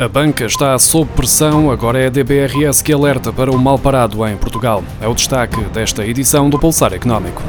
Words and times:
A 0.00 0.08
banca 0.08 0.46
está 0.46 0.78
sob 0.78 1.10
pressão, 1.14 1.70
agora 1.70 2.00
é 2.00 2.06
a 2.06 2.08
DBRS 2.08 2.80
que 2.80 2.90
alerta 2.90 3.30
para 3.30 3.50
o 3.50 3.58
mal 3.58 3.78
parado 3.78 4.26
em 4.26 4.34
Portugal. 4.34 4.82
É 4.98 5.06
o 5.06 5.12
destaque 5.12 5.60
desta 5.64 6.06
edição 6.06 6.48
do 6.48 6.58
Pulsar 6.58 6.94
Económico. 6.94 7.42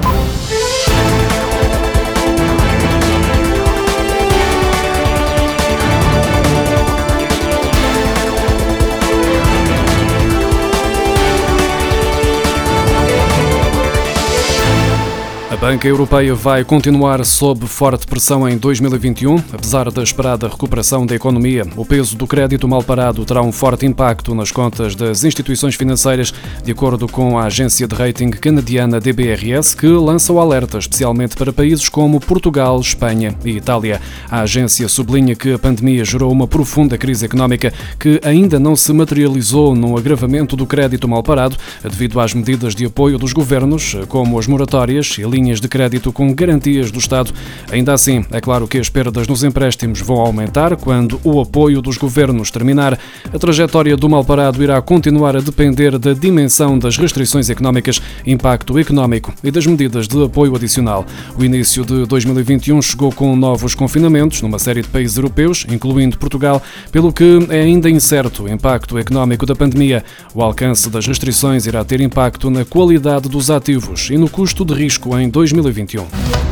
Banca 15.61 15.87
europeia 15.87 16.33
vai 16.33 16.63
continuar 16.63 17.23
sob 17.23 17.67
forte 17.67 18.07
pressão 18.07 18.49
em 18.49 18.57
2021. 18.57 19.35
Apesar 19.53 19.91
da 19.91 20.01
esperada 20.01 20.47
recuperação 20.47 21.05
da 21.05 21.13
economia, 21.13 21.67
o 21.75 21.85
peso 21.85 22.17
do 22.17 22.25
crédito 22.25 22.67
mal 22.67 22.81
parado 22.81 23.23
terá 23.25 23.43
um 23.43 23.51
forte 23.51 23.85
impacto 23.85 24.33
nas 24.33 24.51
contas 24.51 24.95
das 24.95 25.23
instituições 25.23 25.75
financeiras, 25.75 26.33
de 26.63 26.71
acordo 26.71 27.07
com 27.07 27.37
a 27.37 27.43
agência 27.43 27.87
de 27.87 27.93
rating 27.93 28.31
canadiana 28.31 28.99
DBRS, 28.99 29.75
que 29.75 29.85
lança 29.85 30.33
o 30.33 30.39
alerta 30.39 30.79
especialmente 30.79 31.35
para 31.35 31.53
países 31.53 31.87
como 31.87 32.19
Portugal, 32.19 32.79
Espanha 32.79 33.35
e 33.45 33.51
Itália. 33.51 34.01
A 34.31 34.41
agência 34.41 34.89
sublinha 34.89 35.35
que 35.35 35.53
a 35.53 35.59
pandemia 35.59 36.03
gerou 36.03 36.31
uma 36.31 36.47
profunda 36.47 36.97
crise 36.97 37.23
económica 37.23 37.71
que 37.99 38.19
ainda 38.23 38.59
não 38.59 38.75
se 38.75 38.91
materializou 38.91 39.75
no 39.75 39.95
agravamento 39.95 40.55
do 40.55 40.65
crédito 40.65 41.07
mal 41.07 41.21
parado, 41.21 41.55
devido 41.83 42.19
às 42.19 42.33
medidas 42.33 42.73
de 42.73 42.87
apoio 42.87 43.19
dos 43.19 43.31
governos, 43.31 43.95
como 44.07 44.39
as 44.39 44.47
moratórias 44.47 45.17
e 45.19 45.21
linhas 45.21 45.50
linhas 45.51 45.59
de 45.59 45.67
crédito 45.67 46.13
com 46.13 46.33
garantias 46.33 46.91
do 46.91 46.99
Estado. 46.99 47.33
Ainda 47.71 47.93
assim, 47.93 48.23
é 48.31 48.39
claro 48.39 48.67
que 48.67 48.77
as 48.77 48.89
perdas 48.89 49.27
nos 49.27 49.43
empréstimos 49.43 49.99
vão 49.99 50.17
aumentar 50.17 50.77
quando 50.77 51.19
o 51.23 51.41
apoio 51.41 51.81
dos 51.81 51.97
governos 51.97 52.49
terminar. 52.49 52.97
A 53.33 53.37
trajetória 53.37 53.97
do 53.97 54.07
mal 54.07 54.23
parado 54.23 54.63
irá 54.63 54.81
continuar 54.81 55.35
a 55.35 55.41
depender 55.41 55.97
da 55.99 56.13
dimensão 56.13 56.79
das 56.79 56.97
restrições 56.97 57.49
económicas, 57.49 58.01
impacto 58.25 58.79
económico 58.79 59.33
e 59.43 59.51
das 59.51 59.65
medidas 59.65 60.07
de 60.07 60.23
apoio 60.23 60.55
adicional. 60.55 61.05
O 61.37 61.43
início 61.43 61.83
de 61.83 62.05
2021 62.05 62.81
chegou 62.81 63.11
com 63.11 63.35
novos 63.35 63.75
confinamentos 63.75 64.41
numa 64.41 64.59
série 64.59 64.81
de 64.81 64.87
países 64.87 65.17
europeus, 65.17 65.65
incluindo 65.69 66.17
Portugal, 66.17 66.61
pelo 66.91 67.11
que 67.11 67.45
é 67.49 67.61
ainda 67.61 67.89
incerto 67.89 68.43
o 68.43 68.49
impacto 68.49 68.97
económico 68.97 69.45
da 69.45 69.55
pandemia. 69.55 70.03
O 70.33 70.41
alcance 70.41 70.89
das 70.89 71.05
restrições 71.05 71.65
irá 71.65 71.83
ter 71.83 71.99
impacto 71.99 72.49
na 72.49 72.63
qualidade 72.63 73.27
dos 73.27 73.49
ativos 73.49 74.09
e 74.09 74.17
no 74.17 74.29
custo 74.29 74.63
de 74.63 74.73
risco 74.73 75.17
em 75.17 75.27
2021. 75.27 75.40
2021. 75.47 76.50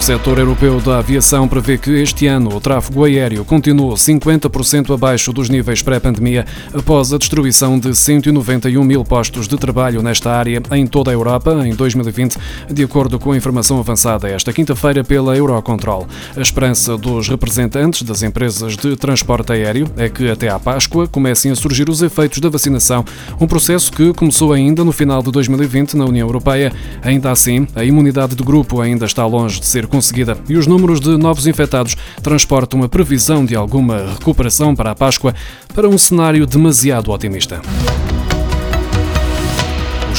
O 0.00 0.02
setor 0.02 0.38
europeu 0.38 0.80
da 0.80 0.98
aviação 0.98 1.46
prevê 1.46 1.76
que 1.76 1.90
este 1.90 2.26
ano 2.26 2.56
o 2.56 2.58
tráfego 2.60 3.04
aéreo 3.04 3.44
continuou 3.44 3.92
50% 3.92 4.94
abaixo 4.94 5.30
dos 5.30 5.50
níveis 5.50 5.82
pré-pandemia, 5.82 6.46
após 6.72 7.12
a 7.12 7.18
destruição 7.18 7.78
de 7.78 7.94
191 7.94 8.82
mil 8.82 9.04
postos 9.04 9.46
de 9.46 9.58
trabalho 9.58 10.02
nesta 10.02 10.32
área 10.32 10.62
em 10.72 10.86
toda 10.86 11.10
a 11.10 11.14
Europa 11.14 11.52
em 11.66 11.74
2020, 11.74 12.38
de 12.70 12.82
acordo 12.82 13.18
com 13.18 13.32
a 13.32 13.36
informação 13.36 13.78
avançada 13.78 14.26
esta 14.26 14.54
quinta-feira 14.54 15.04
pela 15.04 15.36
Eurocontrol. 15.36 16.08
A 16.34 16.40
esperança 16.40 16.96
dos 16.96 17.28
representantes 17.28 18.02
das 18.02 18.22
empresas 18.22 18.78
de 18.78 18.96
transporte 18.96 19.52
aéreo 19.52 19.86
é 19.98 20.08
que 20.08 20.30
até 20.30 20.48
à 20.48 20.58
Páscoa 20.58 21.06
comecem 21.06 21.52
a 21.52 21.54
surgir 21.54 21.90
os 21.90 22.00
efeitos 22.00 22.38
da 22.40 22.48
vacinação, 22.48 23.04
um 23.38 23.46
processo 23.46 23.92
que 23.92 24.14
começou 24.14 24.54
ainda 24.54 24.82
no 24.82 24.92
final 24.92 25.22
de 25.22 25.30
2020 25.30 25.94
na 25.94 26.06
União 26.06 26.26
Europeia. 26.26 26.72
Ainda 27.02 27.30
assim, 27.30 27.68
a 27.76 27.84
imunidade 27.84 28.34
de 28.34 28.42
grupo 28.42 28.80
ainda 28.80 29.04
está 29.04 29.26
longe 29.26 29.60
de 29.60 29.66
ser 29.66 29.89
conseguida 29.90 30.38
e 30.48 30.56
os 30.56 30.66
números 30.66 31.00
de 31.00 31.16
novos 31.18 31.46
infectados 31.46 31.96
transportam 32.22 32.82
a 32.82 32.88
previsão 32.88 33.44
de 33.44 33.56
alguma 33.56 34.14
recuperação 34.18 34.74
para 34.74 34.92
a 34.92 34.94
Páscoa 34.94 35.34
para 35.74 35.88
um 35.88 35.98
cenário 35.98 36.46
demasiado 36.46 37.10
otimista. 37.10 37.60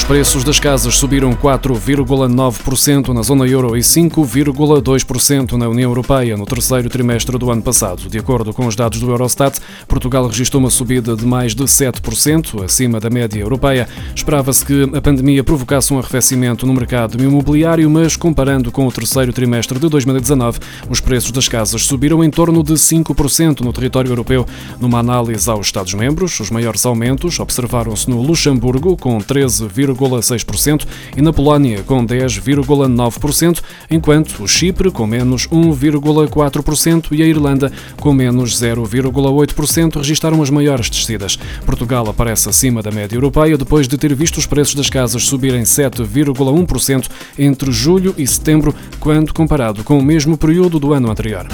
Os 0.02 0.08
preços 0.08 0.42
das 0.42 0.58
casas 0.58 0.96
subiram 0.96 1.32
4,9% 1.32 3.14
na 3.14 3.22
zona 3.22 3.46
euro 3.46 3.76
e 3.76 3.80
5,2% 3.80 5.52
na 5.52 5.68
União 5.68 5.88
Europeia 5.88 6.36
no 6.36 6.44
terceiro 6.44 6.90
trimestre 6.90 7.38
do 7.38 7.48
ano 7.52 7.62
passado. 7.62 8.08
De 8.08 8.18
acordo 8.18 8.52
com 8.52 8.66
os 8.66 8.74
dados 8.74 8.98
do 8.98 9.08
Eurostat, 9.08 9.60
Portugal 9.86 10.26
registrou 10.26 10.60
uma 10.60 10.70
subida 10.70 11.14
de 11.14 11.24
mais 11.24 11.54
de 11.54 11.62
7%, 11.62 12.64
acima 12.64 12.98
da 12.98 13.08
média 13.08 13.38
europeia. 13.38 13.88
Esperava-se 14.12 14.66
que 14.66 14.90
a 14.92 15.00
pandemia 15.00 15.44
provocasse 15.44 15.94
um 15.94 15.98
arrefecimento 16.00 16.66
no 16.66 16.74
mercado 16.74 17.22
imobiliário, 17.22 17.88
mas 17.88 18.16
comparando 18.16 18.72
com 18.72 18.88
o 18.88 18.92
terceiro 18.92 19.32
trimestre 19.32 19.78
de 19.78 19.88
2019, 19.88 20.58
os 20.90 20.98
preços 20.98 21.30
das 21.30 21.46
casas 21.46 21.86
subiram 21.86 22.24
em 22.24 22.30
torno 22.30 22.64
de 22.64 22.74
5% 22.74 23.60
no 23.60 23.72
território 23.72 24.10
europeu. 24.10 24.44
Numa 24.80 24.98
análise 24.98 25.48
aos 25.48 25.66
Estados-membros, 25.66 26.40
os 26.40 26.50
maiores 26.50 26.84
aumentos 26.84 27.38
observaram-se 27.38 28.10
no 28.10 28.20
Luxemburgo, 28.20 28.96
com 28.96 29.20
13, 29.20 29.68
10,6% 29.94 30.86
e 31.16 31.22
na 31.22 31.32
Polónia 31.32 31.82
com 31.82 32.04
10,9%, 32.06 33.60
enquanto 33.90 34.42
o 34.42 34.48
Chipre 34.48 34.90
com 34.90 35.06
menos 35.06 35.46
1,4% 35.48 37.12
e 37.12 37.22
a 37.22 37.26
Irlanda 37.26 37.72
com 37.98 38.12
menos 38.12 38.60
0,8% 38.60 39.96
registaram 39.96 40.42
as 40.42 40.50
maiores 40.50 40.88
descidas. 40.90 41.38
Portugal 41.64 42.08
aparece 42.08 42.48
acima 42.48 42.82
da 42.82 42.90
média 42.90 43.16
europeia 43.16 43.56
depois 43.56 43.86
de 43.88 43.96
ter 43.96 44.14
visto 44.14 44.38
os 44.38 44.46
preços 44.46 44.74
das 44.74 44.90
casas 44.90 45.24
subirem 45.24 45.62
7,1% 45.62 47.08
entre 47.38 47.72
julho 47.72 48.14
e 48.16 48.26
setembro, 48.26 48.74
quando 49.00 49.32
comparado 49.32 49.84
com 49.84 49.98
o 49.98 50.02
mesmo 50.02 50.36
período 50.36 50.78
do 50.78 50.92
ano 50.92 51.10
anterior. 51.10 51.46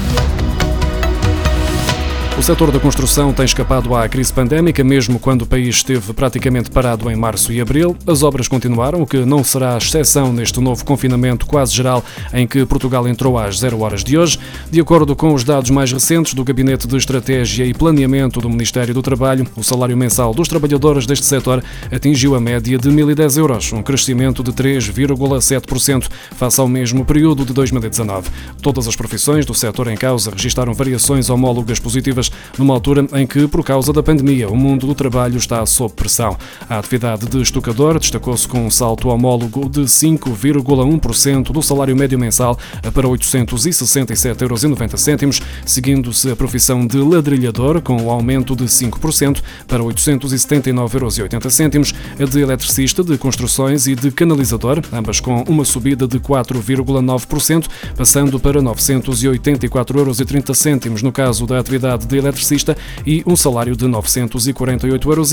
O 2.38 2.42
setor 2.48 2.70
da 2.70 2.78
construção 2.78 3.32
tem 3.32 3.44
escapado 3.44 3.96
à 3.96 4.08
crise 4.08 4.32
pandémica, 4.32 4.84
mesmo 4.84 5.18
quando 5.18 5.42
o 5.42 5.46
país 5.46 5.74
esteve 5.74 6.12
praticamente 6.12 6.70
parado 6.70 7.10
em 7.10 7.16
março 7.16 7.52
e 7.52 7.60
abril. 7.60 7.96
As 8.06 8.22
obras 8.22 8.46
continuaram, 8.46 9.02
o 9.02 9.06
que 9.06 9.18
não 9.24 9.42
será 9.42 9.76
exceção 9.76 10.32
neste 10.32 10.60
novo 10.60 10.84
confinamento 10.84 11.46
quase 11.46 11.74
geral 11.74 12.02
em 12.32 12.46
que 12.46 12.64
Portugal 12.64 13.08
entrou 13.08 13.36
às 13.36 13.58
zero 13.58 13.80
horas 13.80 14.04
de 14.04 14.16
hoje. 14.16 14.38
De 14.70 14.80
acordo 14.80 15.16
com 15.16 15.34
os 15.34 15.42
dados 15.42 15.68
mais 15.70 15.90
recentes 15.90 16.32
do 16.32 16.44
Gabinete 16.44 16.86
de 16.86 16.96
Estratégia 16.96 17.66
e 17.66 17.74
Planeamento 17.74 18.40
do 18.40 18.48
Ministério 18.48 18.94
do 18.94 19.02
Trabalho, 19.02 19.44
o 19.56 19.64
salário 19.64 19.96
mensal 19.96 20.32
dos 20.32 20.46
trabalhadores 20.46 21.06
deste 21.06 21.26
setor 21.26 21.62
atingiu 21.90 22.36
a 22.36 22.40
média 22.40 22.78
de 22.78 22.88
1.010 22.88 23.36
euros, 23.36 23.72
um 23.72 23.82
crescimento 23.82 24.44
de 24.44 24.52
3,7% 24.52 26.08
face 26.36 26.60
ao 26.60 26.68
mesmo 26.68 27.04
período 27.04 27.44
de 27.44 27.52
2019. 27.52 28.30
Todas 28.62 28.86
as 28.86 28.94
profissões 28.94 29.44
do 29.44 29.54
setor 29.54 29.88
em 29.88 29.96
causa 29.96 30.30
registaram 30.30 30.72
variações 30.72 31.28
homólogas 31.28 31.80
positivas 31.80 32.27
numa 32.58 32.74
altura 32.74 33.06
em 33.14 33.26
que, 33.26 33.48
por 33.48 33.64
causa 33.64 33.92
da 33.92 34.02
pandemia, 34.02 34.48
o 34.48 34.56
mundo 34.56 34.86
do 34.86 34.94
trabalho 34.94 35.36
está 35.36 35.64
sob 35.66 35.92
pressão. 35.94 36.36
A 36.68 36.78
atividade 36.78 37.26
de 37.26 37.40
estocador 37.40 37.98
destacou-se 37.98 38.46
com 38.46 38.66
um 38.66 38.70
salto 38.70 39.08
homólogo 39.08 39.68
de 39.68 39.82
5,1% 39.82 41.52
do 41.52 41.62
salário 41.62 41.96
médio 41.96 42.18
mensal 42.18 42.58
para 42.94 43.06
867,90 43.06 45.22
euros, 45.22 45.40
seguindo-se 45.64 46.30
a 46.30 46.36
profissão 46.36 46.86
de 46.86 46.98
ladrilhador, 46.98 47.80
com 47.80 48.02
um 48.02 48.10
aumento 48.10 48.54
de 48.54 48.64
5% 48.64 49.42
para 49.66 49.82
879,80 49.82 51.74
euros, 51.74 51.94
a 52.18 52.24
de 52.24 52.40
eletricista 52.40 53.02
de 53.02 53.16
construções 53.16 53.86
e 53.86 53.94
de 53.94 54.10
canalizador, 54.10 54.82
ambas 54.92 55.20
com 55.20 55.42
uma 55.42 55.64
subida 55.64 56.06
de 56.06 56.18
4,9%, 56.18 57.66
passando 57.96 58.38
para 58.38 58.60
984,30 58.60 60.86
euros 60.86 61.02
no 61.02 61.12
caso 61.12 61.46
da 61.46 61.58
atividade 61.58 62.06
de 62.06 62.17
eletricista 62.18 62.76
e 63.06 63.22
um 63.26 63.36
salário 63.36 63.76
de 63.76 63.86
948,5 63.86 65.06
euros 65.06 65.32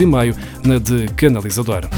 na 0.64 0.78
de 0.78 1.08
canalizador. 1.16 1.90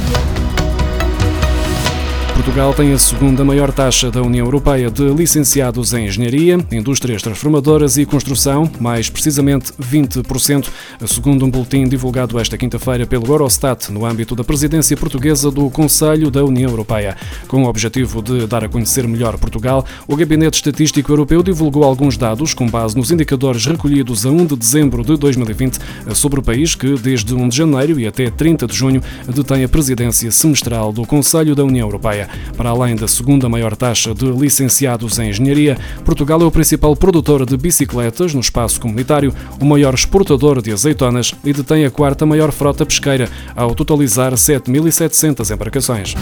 Portugal 2.38 2.72
tem 2.72 2.94
a 2.94 3.00
segunda 3.00 3.44
maior 3.44 3.72
taxa 3.74 4.12
da 4.12 4.22
União 4.22 4.46
Europeia 4.46 4.92
de 4.92 5.03
licenciados 5.09 5.92
em 5.94 6.06
engenharia, 6.06 6.59
indústrias 6.72 7.24
transformadoras 7.24 7.98
e 7.98 8.06
construção, 8.06 8.70
mais 8.80 9.09
precisamente 9.09 9.74
20%, 9.74 10.69
segundo 11.07 11.44
um 11.44 11.50
boletim 11.50 11.86
divulgado 11.86 12.39
esta 12.39 12.56
quinta-feira 12.56 13.07
pelo 13.07 13.25
Eurostat 13.25 13.92
no 13.92 14.06
âmbito 14.06 14.36
da 14.36 14.44
presidência 14.44 14.95
portuguesa 14.95 15.50
do 15.50 15.68
Conselho 15.72 16.30
da 16.30 16.45
União 16.45 16.69
Europeia. 16.69 17.18
Com 17.48 17.63
o 17.63 17.68
objetivo 17.68 18.22
de 18.22 18.45
dar 18.45 18.63
a 18.63 18.69
conhecer 18.69 19.07
melhor 19.07 19.36
Portugal, 19.39 19.84
o 20.07 20.16
Gabinete 20.16 20.57
Estatístico 20.57 21.12
Europeu 21.12 21.42
divulgou 21.42 21.84
alguns 21.84 22.18
dados 22.18 22.54
com 22.54 22.68
base 22.69 22.95
nos 22.95 23.10
indicadores 23.10 23.66
recolhidos 23.66 24.28
a 24.28 24.30
1 24.30 24.45
de 24.45 24.56
dezembro 24.56 25.04
de 25.04 25.18
2020 25.18 25.80
sobre 26.13 26.39
o 26.39 26.44
país 26.44 26.75
que, 26.75 26.94
desde 27.00 27.34
1 27.34 27.50
de 27.50 27.57
janeiro 27.57 28.00
e 28.00 28.06
até 28.06 28.30
30 28.30 28.68
de 28.68 28.75
junho, 28.75 29.01
detém 29.28 29.63
a 29.63 29.69
presidência 29.69 30.31
semestral 30.31 30.94
do 30.94 31.04
Conselho 31.04 31.56
da 31.56 31.63
União 31.63 31.88
Europeia. 31.88 32.26
Para 32.56 32.69
além 32.69 32.95
da 32.95 33.07
segunda 33.07 33.47
maior 33.50 33.75
taxa 33.75 34.13
de 34.13 34.25
licenciados 34.25 35.19
em 35.19 35.29
engenharia, 35.29 35.77
Portugal 36.03 36.41
é 36.41 36.45
o 36.45 36.51
principal 36.51 36.95
produtor 36.95 37.45
de 37.45 37.57
bicicletas 37.57 38.33
no 38.33 38.39
espaço 38.39 38.79
comunitário, 38.79 39.33
o 39.59 39.65
maior 39.65 39.94
exportador 39.94 40.62
de 40.62 40.71
azeitonas 40.71 41.33
e 41.44 41.53
detém 41.53 41.85
a 41.85 41.91
quarta 41.91 42.25
maior 42.25 42.51
frota 42.51 42.85
pesqueira, 42.85 43.29
ao 43.56 43.75
totalizar 43.75 44.33
7.700 44.33 45.53
embarcações. 45.53 46.15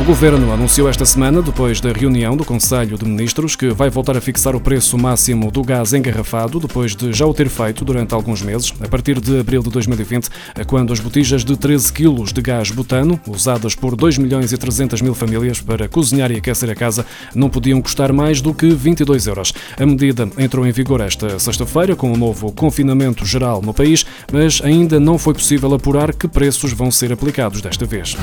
O 0.00 0.02
Governo 0.02 0.50
anunciou 0.50 0.88
esta 0.88 1.04
semana, 1.04 1.42
depois 1.42 1.78
da 1.78 1.92
reunião 1.92 2.34
do 2.34 2.42
Conselho 2.42 2.96
de 2.96 3.04
Ministros, 3.04 3.54
que 3.54 3.68
vai 3.68 3.90
voltar 3.90 4.16
a 4.16 4.20
fixar 4.20 4.56
o 4.56 4.60
preço 4.60 4.96
máximo 4.96 5.50
do 5.50 5.62
gás 5.62 5.92
engarrafado, 5.92 6.58
depois 6.58 6.96
de 6.96 7.12
já 7.12 7.26
o 7.26 7.34
ter 7.34 7.50
feito 7.50 7.84
durante 7.84 8.14
alguns 8.14 8.40
meses, 8.40 8.72
a 8.80 8.88
partir 8.88 9.20
de 9.20 9.38
abril 9.38 9.62
de 9.62 9.68
2020, 9.68 10.30
quando 10.66 10.94
as 10.94 11.00
botijas 11.00 11.44
de 11.44 11.54
13 11.54 11.92
kg 11.92 12.32
de 12.32 12.40
gás 12.40 12.70
butano, 12.70 13.20
usadas 13.28 13.74
por 13.74 13.94
2 13.94 14.16
milhões 14.16 14.52
e 14.52 14.56
300 14.56 15.02
mil 15.02 15.14
famílias 15.14 15.60
para 15.60 15.86
cozinhar 15.86 16.30
e 16.30 16.36
aquecer 16.36 16.70
a 16.70 16.74
casa, 16.74 17.04
não 17.34 17.50
podiam 17.50 17.82
custar 17.82 18.10
mais 18.10 18.40
do 18.40 18.54
que 18.54 18.70
22 18.70 19.26
euros. 19.26 19.52
A 19.78 19.84
medida 19.84 20.26
entrou 20.38 20.66
em 20.66 20.72
vigor 20.72 21.02
esta 21.02 21.38
sexta-feira, 21.38 21.94
com 21.94 22.10
o 22.10 22.14
um 22.14 22.16
novo 22.16 22.50
confinamento 22.52 23.26
geral 23.26 23.60
no 23.60 23.74
país, 23.74 24.06
mas 24.32 24.62
ainda 24.64 24.98
não 24.98 25.18
foi 25.18 25.34
possível 25.34 25.74
apurar 25.74 26.14
que 26.14 26.26
preços 26.26 26.72
vão 26.72 26.90
ser 26.90 27.12
aplicados 27.12 27.60
desta 27.60 27.84
vez. 27.84 28.16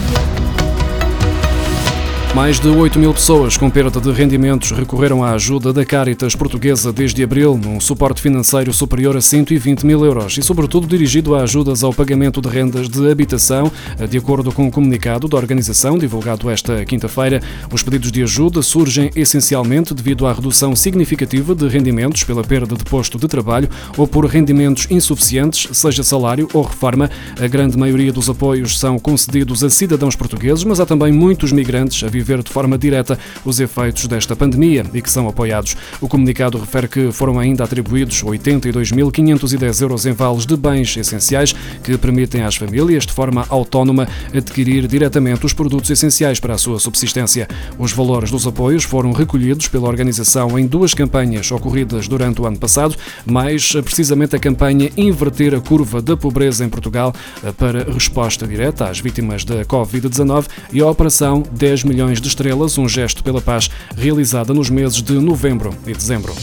Mais 2.37 2.59
de 2.59 2.67
8 2.67 2.99
mil 2.99 3.11
pessoas 3.15 3.57
com 3.57 3.67
perda 3.67 3.99
de 3.99 4.11
rendimentos 4.11 4.69
recorreram 4.69 5.23
à 5.23 5.31
ajuda 5.31 5.73
da 5.73 5.83
Caritas 5.83 6.35
Portuguesa 6.35 6.93
desde 6.93 7.23
abril, 7.23 7.57
num 7.57 7.79
suporte 7.79 8.21
financeiro 8.21 8.71
superior 8.71 9.17
a 9.17 9.21
120 9.21 9.83
mil 9.83 10.05
euros 10.05 10.37
e, 10.37 10.43
sobretudo, 10.43 10.85
dirigido 10.85 11.33
a 11.33 11.41
ajudas 11.41 11.83
ao 11.83 11.91
pagamento 11.91 12.39
de 12.39 12.47
rendas 12.47 12.87
de 12.87 13.09
habitação. 13.09 13.71
De 14.07 14.19
acordo 14.19 14.51
com 14.51 14.65
o 14.65 14.67
um 14.67 14.71
comunicado 14.71 15.27
da 15.27 15.35
organização, 15.35 15.97
divulgado 15.97 16.47
esta 16.47 16.85
quinta-feira, 16.85 17.41
os 17.71 17.81
pedidos 17.81 18.11
de 18.11 18.21
ajuda 18.21 18.61
surgem 18.61 19.09
essencialmente 19.15 19.95
devido 19.95 20.27
à 20.27 20.31
redução 20.31 20.75
significativa 20.75 21.55
de 21.55 21.67
rendimentos 21.67 22.23
pela 22.23 22.43
perda 22.43 22.75
de 22.75 22.83
posto 22.83 23.17
de 23.17 23.27
trabalho 23.27 23.67
ou 23.97 24.07
por 24.07 24.27
rendimentos 24.27 24.85
insuficientes, 24.91 25.75
seja 25.75 26.03
salário 26.03 26.47
ou 26.53 26.61
reforma. 26.61 27.09
A 27.41 27.47
grande 27.47 27.75
maioria 27.75 28.13
dos 28.13 28.29
apoios 28.29 28.77
são 28.77 28.99
concedidos 28.99 29.63
a 29.63 29.71
cidadãos 29.71 30.15
portugueses, 30.15 30.63
mas 30.63 30.79
há 30.79 30.85
também 30.85 31.11
muitos 31.11 31.51
migrantes 31.51 32.03
a 32.03 32.07
viver 32.07 32.26
viver 32.27 32.43
de 32.43 32.51
forma 32.51 32.77
direta 32.77 33.17
os 33.45 33.59
efeitos 33.59 34.05
desta 34.07 34.35
pandemia 34.35 34.85
e 34.93 35.01
que 35.01 35.09
são 35.09 35.27
apoiados. 35.27 35.77
O 36.01 36.07
comunicado 36.07 36.59
refere 36.59 36.87
que 36.87 37.11
foram 37.11 37.39
ainda 37.39 37.63
atribuídos 37.63 38.21
82.510 38.21 39.81
euros 39.81 40.05
em 40.05 40.11
vales 40.11 40.45
de 40.45 40.57
bens 40.57 40.97
essenciais 40.97 41.55
que 41.83 41.97
permitem 41.97 42.43
às 42.43 42.55
famílias, 42.55 43.05
de 43.05 43.13
forma 43.13 43.45
autónoma, 43.49 44.07
adquirir 44.35 44.87
diretamente 44.87 45.45
os 45.45 45.53
produtos 45.53 45.89
essenciais 45.89 46.39
para 46.39 46.55
a 46.55 46.57
sua 46.57 46.79
subsistência. 46.79 47.47
Os 47.79 47.93
valores 47.93 48.29
dos 48.29 48.45
apoios 48.45 48.83
foram 48.83 49.13
recolhidos 49.13 49.67
pela 49.67 49.87
organização 49.87 50.59
em 50.59 50.67
duas 50.67 50.93
campanhas 50.93 51.49
ocorridas 51.51 52.07
durante 52.07 52.41
o 52.41 52.45
ano 52.45 52.57
passado, 52.57 52.95
mais 53.25 53.71
precisamente 53.83 54.35
a 54.35 54.39
campanha 54.39 54.91
Inverter 54.97 55.53
a 55.55 55.61
Curva 55.61 56.01
da 56.01 56.17
Pobreza 56.17 56.65
em 56.65 56.69
Portugal 56.69 57.13
para 57.57 57.83
resposta 57.91 58.45
direta 58.45 58.89
às 58.89 58.99
vítimas 58.99 59.45
da 59.45 59.63
Covid-19 59.63 60.47
e 60.73 60.81
a 60.81 60.87
Operação 60.87 61.43
10 61.51 61.83
milhões 62.17 62.21
de 62.21 62.27
Estrelas, 62.27 62.77
um 62.77 62.87
gesto 62.87 63.23
pela 63.23 63.41
paz, 63.41 63.69
realizada 63.95 64.53
nos 64.53 64.69
meses 64.69 65.01
de 65.01 65.13
novembro 65.13 65.73
e 65.85 65.93
dezembro. 65.93 66.33